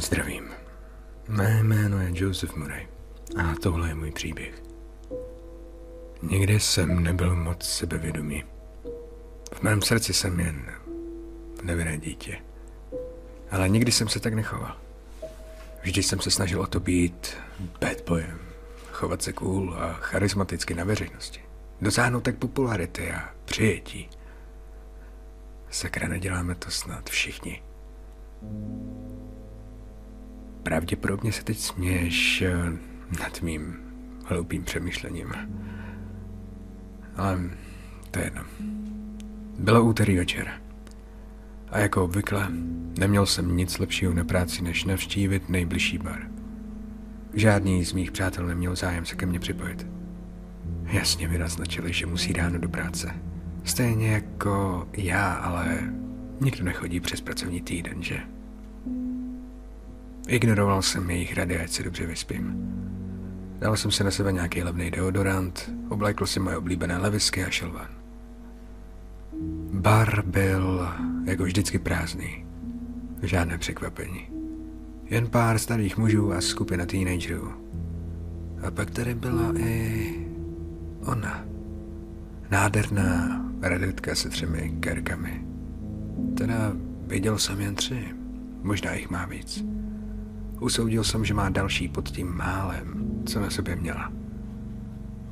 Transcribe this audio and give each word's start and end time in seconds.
Zdravím. 0.00 0.50
Mé 1.28 1.62
jméno 1.62 2.00
je 2.00 2.10
Joseph 2.14 2.54
Murray 2.56 2.88
a 3.36 3.54
tohle 3.62 3.88
je 3.88 3.94
můj 3.94 4.10
příběh. 4.10 4.62
Nikdy 6.22 6.60
jsem 6.60 7.02
nebyl 7.02 7.36
moc 7.36 7.64
sebevědomý. 7.64 8.44
V 9.52 9.62
mém 9.62 9.82
srdci 9.82 10.12
jsem 10.12 10.40
jen 10.40 10.72
nevinné 11.62 11.98
dítě. 11.98 12.38
Ale 13.50 13.68
nikdy 13.68 13.92
jsem 13.92 14.08
se 14.08 14.20
tak 14.20 14.34
nechoval. 14.34 14.76
Vždy 15.82 16.02
jsem 16.02 16.20
se 16.20 16.30
snažil 16.30 16.60
o 16.60 16.66
to 16.66 16.80
být 16.80 17.36
bad 17.80 18.00
boyem, 18.06 18.38
chovat 18.92 19.22
se 19.22 19.32
cool 19.32 19.74
a 19.74 19.92
charismaticky 19.92 20.74
na 20.74 20.84
veřejnosti. 20.84 21.40
Dosáhnout 21.80 22.20
tak 22.20 22.36
popularity 22.36 23.12
a 23.12 23.34
přijetí. 23.44 24.10
Sakra, 25.70 26.08
neděláme 26.08 26.54
to 26.54 26.70
snad 26.70 27.10
všichni. 27.10 27.62
Pravděpodobně 30.62 31.32
se 31.32 31.44
teď 31.44 31.58
směješ 31.58 32.42
eh, 32.42 32.54
nad 33.20 33.42
mým 33.42 33.76
hloupým 34.26 34.64
přemýšlením. 34.64 35.32
Ale 37.16 37.40
to 38.10 38.18
je 38.18 38.24
jedno. 38.24 38.42
Bylo 39.58 39.84
úterý 39.84 40.16
večer. 40.16 40.52
A 41.70 41.78
jako 41.78 42.04
obvykle, 42.04 42.48
neměl 42.98 43.26
jsem 43.26 43.56
nic 43.56 43.78
lepšího 43.78 44.14
na 44.14 44.24
práci, 44.24 44.62
než 44.62 44.84
navštívit 44.84 45.48
nejbližší 45.48 45.98
bar. 45.98 46.30
Žádný 47.34 47.84
z 47.84 47.92
mých 47.92 48.12
přátel 48.12 48.46
neměl 48.46 48.76
zájem 48.76 49.06
se 49.06 49.14
ke 49.14 49.26
mně 49.26 49.40
připojit. 49.40 49.86
Jasně 50.84 51.28
mi 51.28 51.38
naznačili, 51.38 51.92
že 51.92 52.06
musí 52.06 52.32
ráno 52.32 52.58
do 52.58 52.68
práce. 52.68 53.14
Stejně 53.64 54.08
jako 54.08 54.88
já, 54.96 55.32
ale 55.32 55.78
nikdo 56.40 56.64
nechodí 56.64 57.00
přes 57.00 57.20
pracovní 57.20 57.60
týden, 57.60 58.02
že? 58.02 58.20
Ignoroval 60.28 60.82
jsem 60.82 61.10
jejich 61.10 61.36
rady, 61.36 61.60
ať 61.60 61.70
se 61.70 61.82
dobře 61.82 62.06
vyspím. 62.06 62.54
Dal 63.58 63.76
jsem 63.76 63.90
si 63.90 64.04
na 64.04 64.10
sebe 64.10 64.32
nějaký 64.32 64.62
levný 64.62 64.90
deodorant, 64.90 65.70
oblékl 65.88 66.26
si 66.26 66.40
moje 66.40 66.56
oblíbené 66.56 66.98
levisky 66.98 67.44
a 67.44 67.50
šel 67.50 67.70
ven. 67.72 67.88
Bar 69.72 70.22
byl 70.26 70.88
jako 71.24 71.42
vždycky 71.42 71.78
prázdný. 71.78 72.44
Žádné 73.22 73.58
překvapení. 73.58 74.28
Jen 75.04 75.26
pár 75.26 75.58
starých 75.58 75.96
mužů 75.98 76.32
a 76.32 76.40
skupina 76.40 76.86
teenagerů. 76.86 77.52
A 78.66 78.70
pak 78.70 78.90
tady 78.90 79.14
byla 79.14 79.52
i 79.58 80.26
ona. 81.06 81.44
Nádherná 82.50 83.44
redetka 83.62 84.14
se 84.14 84.28
třemi 84.28 84.76
kerkami. 84.80 85.49
Teda 86.34 86.72
viděl 87.06 87.38
jsem 87.38 87.60
jen 87.60 87.74
tři. 87.74 88.04
Možná 88.62 88.94
jich 88.94 89.10
má 89.10 89.26
víc. 89.26 89.64
Usoudil 90.60 91.04
jsem, 91.04 91.24
že 91.24 91.34
má 91.34 91.48
další 91.48 91.88
pod 91.88 92.08
tím 92.08 92.36
málem, 92.36 93.10
co 93.26 93.40
na 93.40 93.50
sobě 93.50 93.76
měla. 93.76 94.12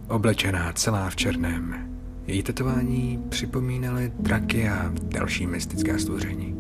Oblečená 0.09 0.73
celá 0.73 1.11
v 1.11 1.17
černém, 1.17 1.91
její 2.27 2.43
tetování 2.43 3.25
připomínaly 3.29 4.13
draky 4.19 4.69
a 4.69 4.93
další 5.03 5.47
mystická 5.47 5.99
stvoření. 5.99 6.55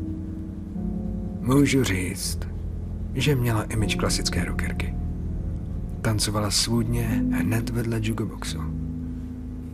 Můžu 1.41 1.85
říct, 1.85 2.39
že 3.15 3.35
měla 3.35 3.63
image 3.63 3.95
klasické 3.95 4.45
rockerky. 4.45 4.95
Tancovala 6.03 6.51
svůdně 6.51 7.25
hned 7.31 7.71
vedle 7.71 8.01
jugoboxu. 8.03 8.59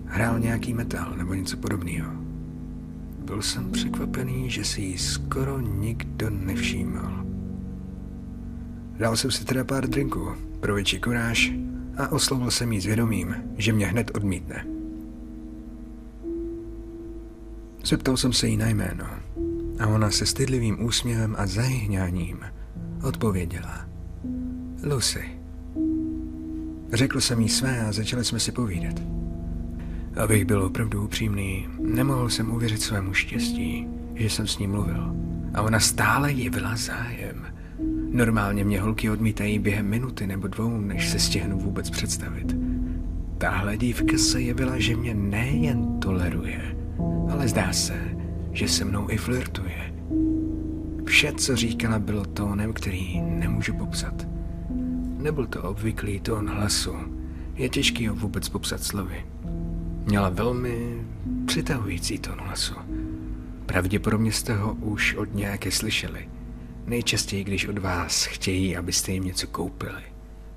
Hrál 0.06 0.38
nějaký 0.38 0.75
metal 0.75 1.14
nebo 1.16 1.34
něco 1.34 1.56
podobného. 1.56 2.23
Byl 3.24 3.42
jsem 3.42 3.70
překvapený, 3.70 4.50
že 4.50 4.64
si 4.64 4.80
ji 4.80 4.98
skoro 4.98 5.60
nikdo 5.60 6.30
nevšímal. 6.30 7.24
Dal 8.98 9.16
jsem 9.16 9.30
si 9.30 9.44
teda 9.44 9.64
pár 9.64 9.88
drinků 9.88 10.32
pro 10.60 10.74
větší 10.74 11.00
kuráž 11.00 11.52
a 11.96 12.12
oslovil 12.12 12.50
jsem 12.50 12.72
jí 12.72 12.80
s 12.80 12.86
vědomím, 12.86 13.36
že 13.58 13.72
mě 13.72 13.86
hned 13.86 14.10
odmítne. 14.14 14.66
Zeptal 17.84 18.16
jsem 18.16 18.32
se 18.32 18.48
jí 18.48 18.56
na 18.56 18.68
jméno 18.68 19.06
a 19.80 19.86
ona 19.86 20.10
se 20.10 20.26
stydlivým 20.26 20.84
úsměvem 20.84 21.36
a 21.38 21.46
zahýňáním 21.46 22.41
odpověděla. 23.02 23.88
Lucy. 24.82 25.24
Řekl 26.92 27.20
jsem 27.20 27.41
jí 27.41 27.48
své 27.48 27.80
a 27.80 27.92
začali 27.92 28.24
jsme 28.24 28.41
si 28.41 28.52
povídat. 28.52 29.13
Abych 30.16 30.44
byl 30.44 30.62
opravdu 30.62 31.04
upřímný, 31.04 31.66
nemohl 31.78 32.30
jsem 32.30 32.50
uvěřit 32.50 32.82
svému 32.82 33.14
štěstí, 33.14 33.86
že 34.14 34.30
jsem 34.30 34.47
s 34.47 34.58
ní 34.58 34.66
mluvil. 34.66 35.14
A 35.54 35.62
ona 35.62 35.80
stále 35.80 36.32
jevila 36.32 36.76
zájem. 36.76 37.47
Normálně 38.12 38.64
mě 38.64 38.80
holky 38.80 39.10
odmítají 39.10 39.58
během 39.58 39.86
minuty 39.86 40.26
nebo 40.26 40.48
dvou, 40.48 40.80
než 40.80 41.10
se 41.10 41.19
stihnu 41.19 41.58
vůbec 41.58 41.91
představit. 41.91 42.56
Tahle 43.38 43.76
dívka 43.76 44.19
se 44.19 44.41
jevila, 44.41 44.78
že 44.78 44.97
mě 44.97 45.14
nejen 45.14 46.00
toleruje, 46.00 46.76
ale 47.30 47.48
zdá 47.48 47.72
se, 47.72 48.00
že 48.53 48.69
se 48.69 48.84
mnou 48.84 49.10
i 49.10 49.16
flirtuje. 49.16 49.94
Vše, 51.04 51.32
co 51.32 51.56
říkala, 51.56 51.98
bylo 51.98 52.24
tónem, 52.24 52.72
který 52.72 53.20
nemůžu 53.20 53.74
popsat. 53.74 54.26
Nebyl 55.19 55.47
to 55.47 55.62
obvyklý 55.62 56.20
tón 56.20 56.48
hlasu. 56.48 56.92
Je 57.54 57.69
těžký 57.69 58.06
ho 58.06 58.14
vůbec 58.14 58.48
popsat 58.48 58.82
slovy. 58.82 59.24
Měla 60.04 60.28
velmi 60.28 61.04
přitahující 61.47 62.19
tón 62.19 62.41
hlasu. 62.41 62.75
Pravděpodobně 63.66 64.32
jste 64.32 64.54
ho 64.54 64.75
už 64.75 65.15
od 65.15 65.34
nějaké 65.34 65.70
slyšeli. 65.70 66.28
Nejčastěji, 66.87 67.44
když 67.44 67.69
od 67.69 67.78
vás 67.78 68.25
chtějí, 68.25 68.76
abyste 68.76 69.12
jim 69.12 69.25
něco 69.25 69.47
koupili. 69.47 70.03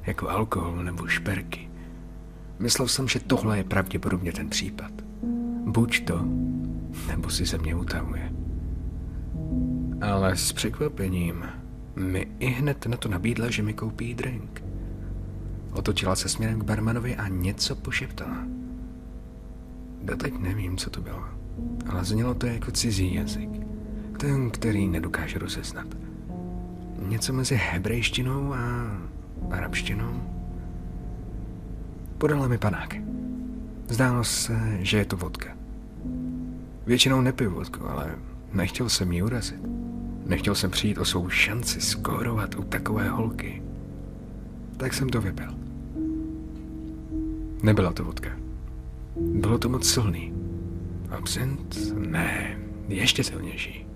Jako 0.05 0.29
alkohol 0.29 0.83
nebo 0.83 1.07
šperky. 1.07 1.69
Myslel 2.59 2.87
jsem, 2.87 3.07
že 3.07 3.19
tohle 3.19 3.57
je 3.57 3.63
pravděpodobně 3.63 4.31
ten 4.31 4.49
případ. 4.49 4.91
Buď 5.65 6.05
to, 6.05 6.25
nebo 7.07 7.29
si 7.29 7.45
ze 7.45 7.57
mě 7.57 7.75
utahuje. 7.75 8.33
Ale 10.01 10.37
s 10.37 10.53
překvapením 10.53 11.45
mi 11.95 12.27
i 12.39 12.47
hned 12.47 12.85
na 12.85 12.97
to 12.97 13.09
nabídla, 13.09 13.49
že 13.49 13.63
mi 13.63 13.73
koupí 13.73 14.13
drink. 14.13 14.63
Otočila 15.71 16.15
se 16.15 16.29
směrem 16.29 16.59
k 16.59 16.63
barmanovi 16.63 17.15
a 17.15 17.27
něco 17.27 17.75
pošeptala. 17.75 18.37
Doteď 20.07 20.39
nevím, 20.39 20.77
co 20.77 20.89
to 20.89 21.01
bylo, 21.01 21.23
ale 21.89 22.05
znělo 22.05 22.33
to 22.33 22.47
jako 22.47 22.71
cizí 22.71 23.13
jazyk. 23.13 23.49
Ten, 24.19 24.51
který 24.51 24.87
nedokáže 24.87 25.39
rozeznat. 25.39 25.87
Něco 27.07 27.33
mezi 27.33 27.59
hebrejštinou 27.71 28.53
a 28.53 28.91
arabštinou. 29.51 30.21
Podala 32.17 32.47
mi 32.47 32.57
panák. 32.57 32.95
Zdálo 33.87 34.23
se, 34.23 34.77
že 34.79 34.97
je 34.97 35.05
to 35.05 35.17
vodka. 35.17 35.49
Většinou 36.85 37.21
nepiju 37.21 37.51
vodku, 37.51 37.89
ale 37.89 38.15
nechtěl 38.53 38.89
jsem 38.89 39.11
ji 39.11 39.23
urazit. 39.23 39.61
Nechtěl 40.25 40.55
jsem 40.55 40.71
přijít 40.71 40.97
o 40.97 41.05
svou 41.05 41.29
šanci 41.29 41.81
skórovat 41.81 42.55
u 42.55 42.63
takové 42.63 43.09
holky. 43.09 43.63
Tak 44.77 44.93
jsem 44.93 45.09
to 45.09 45.21
vypil. 45.21 45.55
Nebyla 47.63 47.93
to 47.93 48.03
vodka. 48.03 48.46
Bylo 49.19 49.57
to 49.57 49.69
moc 49.69 49.89
silný. 49.89 50.33
Absint? 51.09 51.93
Ne, 51.97 52.59
ještě 52.87 53.23
silnější. 53.23 53.87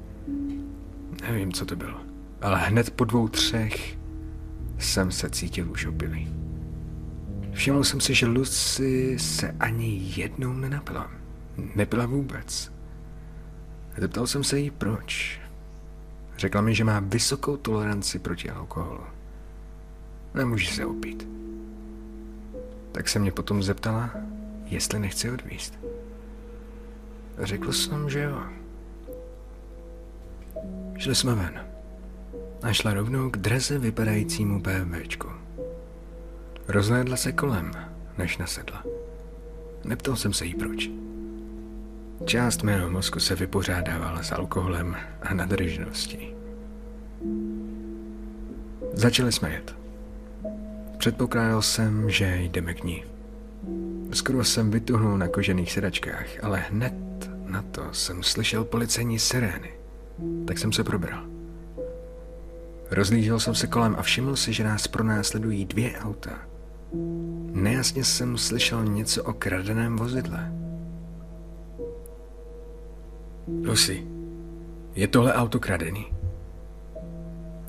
Nevím, 1.21 1.53
co 1.53 1.65
to 1.65 1.75
bylo. 1.75 1.97
Ale 2.41 2.59
hned 2.59 2.89
po 2.89 3.05
dvou, 3.05 3.27
třech 3.27 3.97
jsem 4.77 5.11
se 5.11 5.29
cítil 5.29 5.71
už 5.71 5.85
opilý. 5.85 6.27
Všiml 7.51 7.83
jsem 7.83 7.99
si, 7.99 8.13
že 8.13 8.25
Lucy 8.25 9.19
se 9.19 9.55
ani 9.59 10.13
jednou 10.15 10.53
nenapila. 10.53 11.11
Nepila 11.75 12.05
vůbec. 12.05 12.71
Zeptal 13.97 14.27
jsem 14.27 14.43
se 14.43 14.59
jí 14.59 14.71
proč. 14.71 15.41
Řekla 16.37 16.61
mi, 16.61 16.75
že 16.75 16.83
má 16.83 16.99
vysokou 16.99 17.57
toleranci 17.57 18.19
proti 18.19 18.49
alkoholu. 18.49 19.03
Nemůže 20.33 20.71
se 20.71 20.85
opít. 20.85 21.27
Tak 22.91 23.09
se 23.09 23.19
mě 23.19 23.31
potom 23.31 23.63
zeptala, 23.63 24.09
jestli 24.71 24.99
nechci 24.99 25.31
odvíst. 25.31 25.79
Řekl 27.39 27.71
jsem, 27.71 28.09
že 28.09 28.19
jo. 28.19 28.43
Šli 30.97 31.15
jsme 31.15 31.35
ven 31.35 31.65
a 32.63 32.73
šla 32.73 32.93
rovnou 32.93 33.29
k 33.29 33.37
draze 33.37 33.79
vypadajícímu 33.79 34.59
BMWčku. 34.61 35.27
Rozhlédla 36.67 37.17
se 37.17 37.31
kolem, 37.31 37.71
než 38.17 38.37
nasedla. 38.37 38.83
Neptal 39.83 40.15
jsem 40.15 40.33
se 40.33 40.45
jí 40.45 40.53
proč. 40.53 40.89
Část 42.25 42.63
mého 42.63 42.89
mozku 42.89 43.19
se 43.19 43.35
vypořádávala 43.35 44.23
s 44.23 44.31
alkoholem 44.31 44.95
a 45.21 45.33
nadržností. 45.33 46.33
Začali 48.93 49.31
jsme 49.31 49.51
jet. 49.51 49.75
Předpokládal 50.97 51.61
jsem, 51.61 52.09
že 52.09 52.37
jdeme 52.41 52.73
k 52.73 52.83
ní. 52.83 53.10
Skoro 54.13 54.43
jsem 54.43 54.71
vytuhnul 54.71 55.17
na 55.17 55.27
kožených 55.27 55.71
sedačkách, 55.71 56.43
ale 56.43 56.59
hned 56.59 56.93
na 57.45 57.61
to 57.61 57.93
jsem 57.93 58.23
slyšel 58.23 58.63
policejní 58.63 59.19
sirény. 59.19 59.71
Tak 60.47 60.57
jsem 60.57 60.71
se 60.73 60.83
probral. 60.83 61.23
Rozlížel 62.91 63.39
jsem 63.39 63.55
se 63.55 63.67
kolem 63.67 63.95
a 63.99 64.01
všiml 64.01 64.35
si, 64.35 64.53
že 64.53 64.63
nás 64.63 64.87
pronásledují 64.87 65.65
dvě 65.65 65.99
auta. 65.99 66.39
Nejasně 67.51 68.03
jsem 68.03 68.37
slyšel 68.37 68.85
něco 68.85 69.23
o 69.23 69.33
kradeném 69.33 69.95
vozidle. 69.95 70.51
Lucy, 73.65 74.07
je 74.95 75.07
tohle 75.07 75.33
auto 75.33 75.59
kradený? 75.59 76.13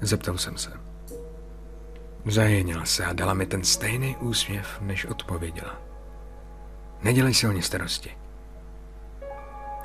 Zeptal 0.01 0.39
jsem 0.39 0.57
se. 0.57 0.71
Zajenila 2.27 2.85
se 2.85 3.05
a 3.05 3.13
dala 3.13 3.35
mi 3.35 3.47
ten 3.47 3.65
stejný 3.65 4.17
úsměv, 4.21 4.81
než 4.81 5.05
odpověděla. 5.05 5.92
Nedělej 7.03 7.35
si 7.35 7.47
o 7.47 7.53
ně 7.53 7.63
starosti. 7.63 8.17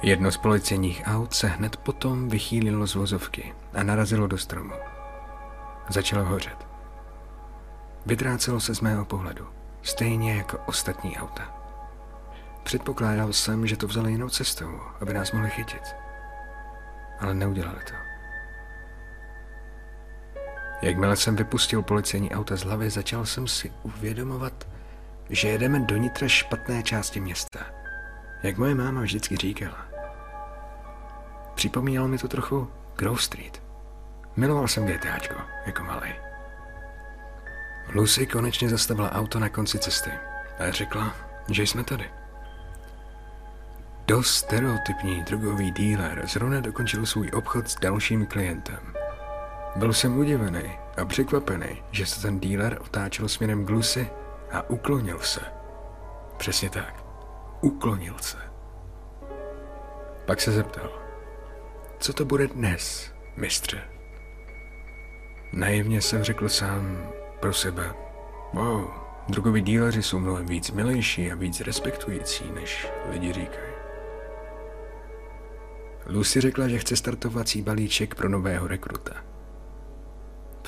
Jedno 0.02 0.32
z 0.32 0.38
policejních 0.38 1.04
aut 1.06 1.34
se 1.34 1.48
hned 1.48 1.78
potom 1.78 2.30
vychýlilo 2.30 2.88
z 2.88 2.96
vozovky 2.96 3.54
a 3.74 3.84
narazilo 3.84 4.28
do 4.28 4.38
stromu. 4.38 4.74
Začalo 5.90 6.26
hořet. 6.26 6.68
Vytrácelo 8.06 8.60
se 8.60 8.76
z 8.76 8.82
mého 8.82 9.06
pohledu, 9.06 9.48
stejně 9.82 10.34
jako 10.34 10.58
ostatní 10.66 11.18
auta. 11.18 11.54
Předpokládal 12.64 13.34
jsem, 13.34 13.68
že 13.68 13.78
to 13.78 13.88
vzali 13.88 14.12
jinou 14.12 14.30
cestou, 14.30 14.80
aby 15.02 15.14
nás 15.14 15.32
mohli 15.32 15.50
chytit. 15.50 15.96
Ale 17.20 17.34
neudělali 17.34 17.80
to. 17.88 17.94
Jakmile 20.82 21.16
jsem 21.16 21.36
vypustil 21.36 21.82
policejní 21.82 22.32
auta 22.32 22.56
z 22.56 22.64
hlavy, 22.64 22.90
začal 22.90 23.26
jsem 23.26 23.48
si 23.48 23.72
uvědomovat, 23.84 24.68
že 25.30 25.48
jedeme 25.48 25.80
do 25.80 25.98
nitra 25.98 26.28
špatné 26.28 26.84
části 26.84 27.20
města. 27.20 27.60
Jak 28.44 28.58
moje 28.58 28.76
máma 28.76 29.02
vždycky 29.02 29.38
říkala. 29.38 29.86
Připomínalo 31.56 32.08
mi 32.08 32.18
to 32.18 32.28
trochu 32.28 32.68
Grove 32.96 33.22
Street. 33.22 33.64
Miloval 34.36 34.68
jsem 34.68 34.86
GTAčko, 34.86 35.36
jako 35.66 35.84
malý. 35.84 36.14
Lucy 37.96 38.28
konečně 38.28 38.70
zastavila 38.70 39.12
auto 39.12 39.40
na 39.40 39.50
konci 39.50 39.80
cesty 39.80 40.12
a 40.60 40.72
řekla, 40.72 41.16
že 41.52 41.64
jsme 41.64 41.84
tady. 41.84 42.10
Dost 44.08 44.36
stereotypní 44.36 45.24
drogový 45.24 45.72
díler 45.72 46.24
zrovna 46.28 46.60
dokončil 46.60 47.06
svůj 47.06 47.32
obchod 47.34 47.70
s 47.70 47.76
dalším 47.76 48.26
klientem. 48.26 48.94
Byl 49.76 49.94
jsem 49.94 50.18
udivený 50.18 50.78
a 51.02 51.06
překvapený, 51.06 51.84
že 51.92 52.06
se 52.06 52.22
ten 52.22 52.40
díler 52.40 52.78
otáčel 52.82 53.28
směrem 53.28 53.66
k 53.66 53.70
Lucy 53.70 54.10
a 54.52 54.70
uklonil 54.70 55.20
se. 55.20 55.42
Přesně 56.38 56.70
tak. 56.70 57.04
Uklonil 57.62 58.16
se. 58.22 58.38
Pak 60.26 60.42
se 60.42 60.52
zeptal, 60.52 60.90
co 62.00 62.14
to 62.14 62.26
bude 62.26 62.48
dnes, 62.48 63.14
mistře? 63.36 63.82
Naivně 65.54 66.02
jsem 66.02 66.24
řekl 66.24 66.50
sám 66.50 67.10
pro 67.40 67.54
sebe, 67.54 67.94
wow, 68.54 68.90
drogoví 69.30 69.62
díleři 69.62 70.04
jsou 70.04 70.20
mnohem 70.20 70.46
víc 70.46 70.72
milejší 70.72 71.32
a 71.32 71.36
víc 71.36 71.62
respektující, 71.62 72.52
než 72.52 72.88
lidi 73.10 73.34
říkají. 73.34 73.74
Lucy 76.06 76.42
řekla, 76.42 76.68
že 76.68 76.80
chce 76.80 76.96
startovací 76.96 77.62
balíček 77.62 78.16
pro 78.16 78.30
nového 78.30 78.68
rekruta. 78.68 79.14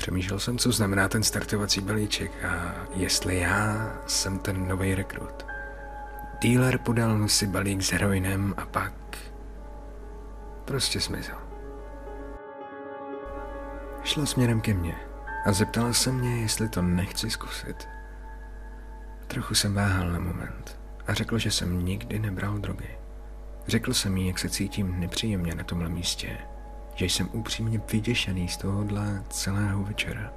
Přemýšlel 0.00 0.38
jsem, 0.38 0.58
co 0.58 0.72
znamená 0.72 1.08
ten 1.08 1.22
startovací 1.22 1.80
balíček 1.80 2.44
a 2.44 2.74
jestli 2.94 3.38
já 3.38 3.92
jsem 4.06 4.38
ten 4.38 4.68
nový 4.68 4.94
rekrut. 4.94 5.46
Dealer 6.40 6.78
podal 6.78 7.16
Lucy 7.16 7.46
balík 7.46 7.82
s 7.82 7.92
heroinem 7.92 8.54
a 8.56 8.66
pak 8.66 8.92
prostě 10.64 11.00
zmizel. 11.00 11.36
Šla 14.02 14.26
směrem 14.26 14.60
ke 14.60 14.74
mně 14.74 14.94
a 15.46 15.52
zeptala 15.52 15.92
se 15.92 16.12
mě, 16.12 16.40
jestli 16.40 16.68
to 16.68 16.82
nechci 16.82 17.30
zkusit. 17.30 17.88
Trochu 19.26 19.54
jsem 19.54 19.74
váhal 19.74 20.10
na 20.10 20.18
moment 20.18 20.80
a 21.06 21.14
řekl, 21.14 21.38
že 21.38 21.50
jsem 21.50 21.84
nikdy 21.84 22.18
nebral 22.18 22.58
drogy. 22.58 22.98
Řekl 23.66 23.94
jsem 23.94 24.16
jí, 24.16 24.26
jak 24.26 24.38
se 24.38 24.48
cítím 24.48 25.00
nepříjemně 25.00 25.54
na 25.54 25.64
tomhle 25.64 25.88
místě, 25.88 26.38
že 27.00 27.06
jsem 27.06 27.28
upřímně 27.32 27.80
vyděšený 27.92 28.48
z 28.48 28.56
tohohle 28.56 29.22
celého 29.28 29.84
večera. 29.84 30.32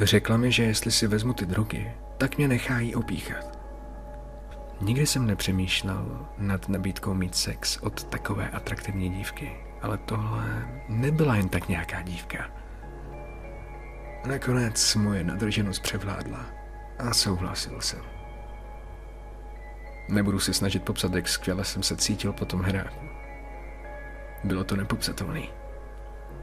Řekla 0.00 0.36
mi, 0.36 0.52
že 0.52 0.62
jestli 0.62 0.90
si 0.90 1.06
vezmu 1.06 1.32
ty 1.32 1.46
drogy, 1.46 1.92
tak 2.18 2.36
mě 2.36 2.48
nechají 2.48 2.94
opíchat. 2.94 3.58
Nikdy 4.80 5.06
jsem 5.06 5.26
nepřemýšlel 5.26 6.26
nad 6.38 6.68
nabídkou 6.68 7.14
mít 7.14 7.34
sex 7.34 7.76
od 7.76 8.04
takové 8.04 8.50
atraktivní 8.50 9.10
dívky, 9.10 9.52
ale 9.82 9.98
tohle 9.98 10.68
nebyla 10.88 11.36
jen 11.36 11.48
tak 11.48 11.68
nějaká 11.68 12.02
dívka. 12.02 12.50
Nakonec 14.26 14.94
moje 14.94 15.24
nadrženost 15.24 15.82
převládla 15.82 16.46
a 16.98 17.14
souhlasil 17.14 17.80
jsem. 17.80 18.02
Nebudu 20.08 20.38
si 20.40 20.54
snažit 20.54 20.82
popsat, 20.82 21.14
jak 21.14 21.28
skvěle 21.28 21.64
jsem 21.64 21.82
se 21.82 21.96
cítil 21.96 22.32
po 22.32 22.44
tom 22.44 22.60
hráku. 22.60 23.09
Bylo 24.44 24.64
to 24.64 24.76
nepopsatelný. 24.76 25.48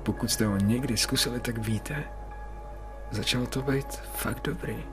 Pokud 0.03 0.31
jste 0.31 0.45
ho 0.45 0.57
někdy 0.57 0.97
zkusili, 0.97 1.39
tak 1.39 1.57
víte. 1.57 2.03
Začalo 3.11 3.47
to 3.47 3.61
být 3.61 3.95
fakt 3.95 4.43
dobrý. 4.43 4.83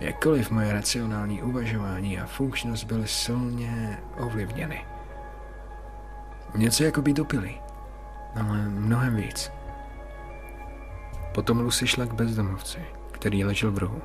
Jakkoliv 0.00 0.50
moje 0.50 0.72
racionální 0.72 1.42
uvažování 1.42 2.20
a 2.20 2.26
funkčnost 2.26 2.84
byly 2.84 3.08
silně 3.08 3.98
ovlivněny. 4.18 4.84
Něco 6.54 6.84
jako 6.84 7.02
být 7.02 7.16
dopilý, 7.16 7.60
ale 8.34 8.58
mnohem 8.68 9.16
víc. 9.16 9.52
Potom 11.34 11.60
Lucy 11.60 11.86
šla 11.86 12.06
k 12.06 12.14
bezdomovci, 12.14 12.78
který 13.12 13.44
ležel 13.44 13.72
v 13.72 13.78
rohu. 13.78 14.02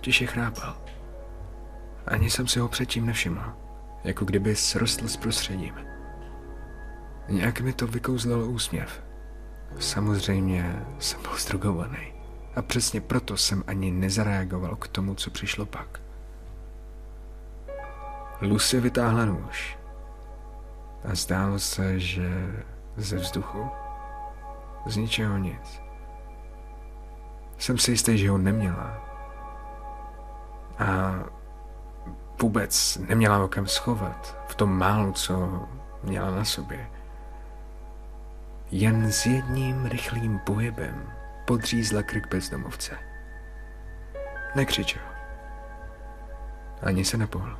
Tiše 0.00 0.26
chrápal. 0.26 0.76
Ani 2.06 2.30
jsem 2.30 2.46
si 2.46 2.60
ho 2.60 2.68
předtím 2.68 3.06
nevšiml, 3.06 3.42
jako 4.04 4.24
kdyby 4.24 4.56
srostl 4.56 5.08
s 5.08 5.16
prostředím. 5.16 5.89
Nějak 7.30 7.60
mi 7.60 7.72
to 7.72 7.86
vykouzlilo 7.86 8.46
úsměv. 8.46 9.02
Samozřejmě 9.78 10.86
jsem 10.98 11.22
byl 11.22 11.38
zdrogovaný. 11.38 12.12
A 12.56 12.62
přesně 12.62 13.00
proto 13.00 13.36
jsem 13.36 13.64
ani 13.66 13.90
nezareagoval 13.90 14.76
k 14.76 14.88
tomu, 14.88 15.14
co 15.14 15.30
přišlo 15.30 15.66
pak. 15.66 16.00
Lucy 18.40 18.80
vytáhla 18.80 19.24
nůž. 19.24 19.78
A 21.04 21.14
zdálo 21.14 21.58
se, 21.58 22.00
že 22.00 22.54
ze 22.96 23.16
vzduchu, 23.16 23.70
z 24.86 24.96
ničeho 24.96 25.38
nic. 25.38 25.82
Jsem 27.58 27.78
si 27.78 27.90
jistý, 27.90 28.18
že 28.18 28.30
ho 28.30 28.38
neměla. 28.38 28.98
A 30.78 31.14
vůbec 32.42 32.98
neměla 33.08 33.44
o 33.44 33.48
kam 33.48 33.66
schovat 33.66 34.36
v 34.48 34.54
tom 34.54 34.78
málu, 34.78 35.12
co 35.12 35.66
měla 36.02 36.30
na 36.30 36.44
sobě. 36.44 36.90
Jen 38.72 39.12
s 39.12 39.26
jedním 39.26 39.86
rychlým 39.86 40.38
pohybem 40.38 41.12
podřízla 41.44 42.02
krk 42.02 42.28
bezdomovce. 42.28 42.98
Nekřičel. 44.54 45.02
Ani 46.82 47.04
se 47.04 47.16
nepohl. 47.16 47.58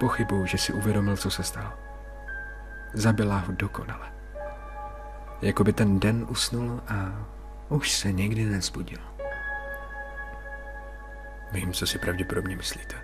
Pochybuju, 0.00 0.46
že 0.46 0.58
si 0.58 0.72
uvědomil, 0.72 1.16
co 1.16 1.30
se 1.30 1.42
stalo. 1.42 1.72
Zabila 2.94 3.38
ho 3.38 3.52
dokonale. 3.52 4.12
Jako 5.42 5.64
by 5.64 5.72
ten 5.72 6.00
den 6.00 6.26
usnul 6.28 6.80
a 6.88 7.26
už 7.68 7.92
se 7.92 8.12
nikdy 8.12 8.44
nezbudil. 8.44 9.00
Vím, 11.52 11.72
co 11.72 11.86
si 11.86 11.98
pravděpodobně 11.98 12.56
myslíte. 12.56 12.96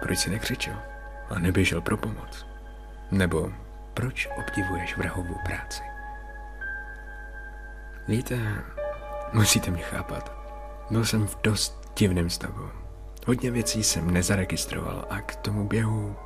Proč 0.00 0.18
si 0.18 0.30
nekřičel 0.30 0.82
a 1.30 1.38
neběžel 1.38 1.80
pro 1.80 1.96
pomoc? 1.96 2.46
Nebo 3.10 3.52
proč 3.98 4.28
obdivuješ 4.36 4.96
vrahovou 4.96 5.34
práci? 5.44 5.82
Víte, 8.08 8.64
musíte 9.32 9.70
mě 9.70 9.82
chápat. 9.82 10.32
Byl 10.90 11.04
jsem 11.04 11.26
v 11.26 11.38
dost 11.42 11.92
divném 11.96 12.30
stavu. 12.30 12.70
Hodně 13.26 13.50
věcí 13.50 13.84
jsem 13.84 14.10
nezaregistroval 14.10 15.06
a 15.10 15.20
k 15.20 15.36
tomu 15.36 15.64
běhu 15.64 16.16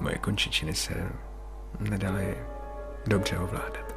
moje 0.00 0.18
končičiny 0.18 0.74
se 0.74 1.08
nedaly 1.80 2.38
dobře 3.06 3.38
ovládat. 3.38 3.94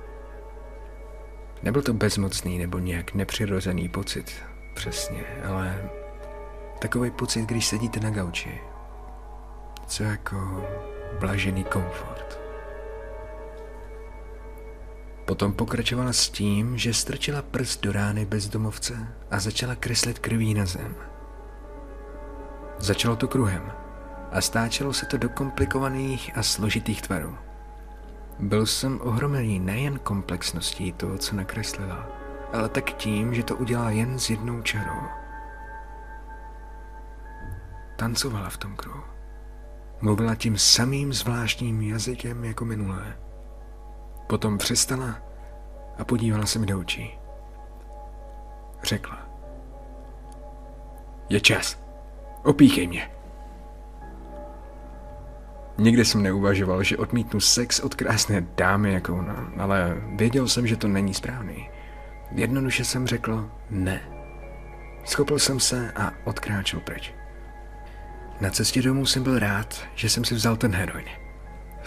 Nebyl 1.63 1.81
to 1.81 1.93
bezmocný 1.93 2.57
nebo 2.57 2.79
nějak 2.79 3.13
nepřirozený 3.13 3.89
pocit, 3.89 4.43
přesně, 4.75 5.23
ale 5.49 5.89
takový 6.79 7.11
pocit, 7.11 7.45
když 7.45 7.65
sedíte 7.65 7.99
na 7.99 8.09
gauči. 8.09 8.61
Co 9.87 10.03
jako 10.03 10.65
blažený 11.19 11.63
komfort. 11.63 12.46
Potom 15.27 15.53
pokračovala 15.53 16.13
s 16.13 16.29
tím, 16.29 16.77
že 16.77 16.93
strčila 16.93 17.41
prst 17.41 17.81
do 17.81 17.91
rány 17.91 18.25
bezdomovce 18.25 19.07
a 19.31 19.39
začala 19.39 19.75
kreslit 19.75 20.19
krví 20.19 20.53
na 20.53 20.65
zem. 20.65 20.96
Začalo 22.79 23.15
to 23.15 23.27
kruhem 23.27 23.72
a 24.31 24.41
stáčelo 24.41 24.93
se 24.93 25.05
to 25.05 25.17
do 25.17 25.29
komplikovaných 25.29 26.38
a 26.38 26.43
složitých 26.43 27.01
tvarů. 27.01 27.38
Byl 28.39 28.65
jsem 28.65 29.00
ohromený 29.03 29.60
nejen 29.60 30.00
komplexností 30.00 30.93
toho, 30.93 31.17
co 31.17 31.36
nakreslila, 31.36 32.07
ale 32.53 32.69
tak 32.69 32.93
tím, 32.93 33.34
že 33.34 33.43
to 33.43 33.55
udělá 33.55 33.89
jen 33.89 34.19
s 34.19 34.29
jednou 34.29 34.62
čarou. 34.62 35.01
Tancovala 37.96 38.50
v 38.50 38.57
tom 38.57 38.75
kruhu. 38.75 39.03
Mluvila 40.01 40.36
tím 40.36 40.57
samým 40.57 41.13
zvláštním 41.13 41.81
jazykem 41.81 42.46
jako 42.46 42.65
minulé. 42.65 43.26
Potom 44.27 44.57
přestala 44.57 45.22
a 45.98 46.05
podívala 46.05 46.46
se 46.46 46.60
mi 46.60 46.65
do 46.65 46.79
očí. 46.79 47.19
Řekla. 48.84 49.17
Je 51.29 51.41
čas. 51.41 51.79
Opíchej 52.43 52.88
mě. 52.88 53.12
Nikdy 55.77 56.05
jsem 56.05 56.24
neuvažoval, 56.24 56.84
že 56.84 56.98
odmítnu 56.98 57.39
sex 57.39 57.79
od 57.79 57.96
krásné 57.96 58.48
dámy 58.57 58.93
jako 58.93 59.15
ona, 59.15 59.51
ale 59.57 59.98
věděl 60.15 60.48
jsem, 60.48 60.67
že 60.67 60.77
to 60.77 60.88
není 60.88 61.13
správný. 61.13 61.69
Jednoduše 62.31 62.86
jsem 62.86 63.07
řekl 63.07 63.51
ne. 63.69 64.01
Schopil 65.05 65.39
jsem 65.39 65.60
se 65.60 65.91
a 65.91 66.12
odkráčel 66.24 66.79
pryč. 66.79 67.13
Na 68.41 68.50
cestě 68.50 68.81
domů 68.81 69.05
jsem 69.05 69.24
byl 69.24 69.39
rád, 69.39 69.88
že 69.96 70.10
jsem 70.10 70.25
si 70.25 70.36
vzal 70.36 70.55
ten 70.55 70.75
heroin. 70.75 71.05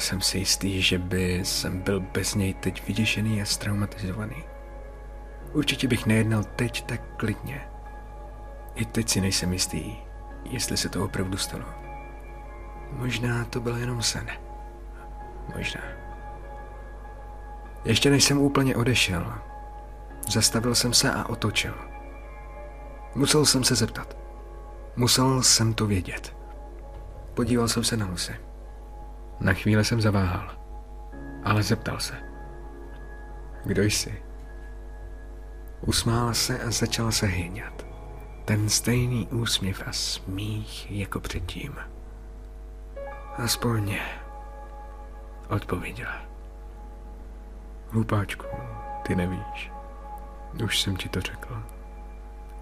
Jsem 0.01 0.21
si 0.21 0.39
jistý, 0.39 0.83
že 0.83 0.99
by 0.99 1.41
jsem 1.45 1.81
byl 1.81 2.01
bez 2.01 2.35
něj 2.35 2.55
teď 2.55 2.87
vyděšený 2.87 3.43
a 3.43 3.45
straumatizovaný. 3.45 4.45
Určitě 5.53 5.89
bych 5.89 6.07
nejednal 6.07 6.45
teď 6.45 6.87
tak 6.87 7.01
klidně. 7.17 7.69
I 8.75 8.85
teď 8.85 9.09
si 9.09 9.21
nejsem 9.21 9.53
jistý, 9.53 9.97
jestli 10.45 10.77
se 10.77 10.89
to 10.89 11.05
opravdu 11.05 11.37
stalo. 11.37 11.65
Možná 12.93 13.45
to 13.45 13.61
byl 13.61 13.77
jenom 13.77 14.03
sen. 14.03 14.27
Možná. 15.57 15.81
Ještě 17.85 18.11
než 18.11 18.25
jsem 18.25 18.39
úplně 18.39 18.77
odešel, 18.77 19.33
zastavil 20.29 20.75
jsem 20.75 20.95
se 20.95 21.13
a 21.13 21.29
otočil. 21.29 21.75
Musel 23.15 23.47
jsem 23.47 23.65
se 23.65 23.75
zeptat. 23.75 24.17
Musel 24.97 25.43
jsem 25.43 25.75
to 25.75 25.87
vědět. 25.87 26.37
Podíval 27.35 27.69
jsem 27.69 27.85
se 27.85 27.97
na 27.97 28.07
Lucy. 28.07 28.50
Na 29.41 29.53
chvíli 29.53 29.85
jsem 29.85 30.01
zaváhal, 30.01 30.51
ale 31.45 31.63
zeptal 31.63 32.01
se. 32.01 32.15
Kdo 33.65 33.83
jsi? 33.83 34.23
Usmála 35.81 36.35
se 36.35 36.63
a 36.63 36.71
začala 36.71 37.11
se 37.11 37.27
hyňat. 37.27 37.87
Ten 38.45 38.69
stejný 38.69 39.29
úsměv 39.29 39.83
a 39.87 39.93
smích 39.93 40.91
jako 40.91 41.21
předtím. 41.21 41.77
Aspoň 43.37 43.99
odpověděla. 45.49 46.17
Hlupáčku, 47.91 48.47
ty 49.07 49.15
nevíš. 49.15 49.73
Už 50.65 50.81
jsem 50.81 50.97
ti 50.97 51.09
to 51.09 51.21
řekl. 51.21 51.63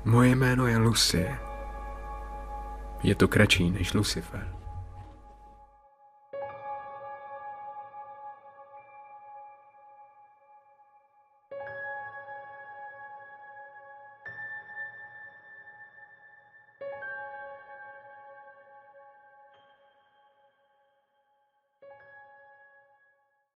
Moje 0.04 0.30
jméno 0.30 0.66
je 0.66 0.76
Lucie. 0.76 1.38
Je 3.02 3.14
to 3.14 3.28
kratší 3.28 3.70
než 3.70 3.94
Lucifer. 3.94 4.57